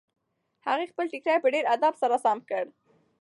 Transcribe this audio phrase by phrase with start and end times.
[0.67, 2.65] هغې خپل ټیکری په ډېر ادب سره سم کړ.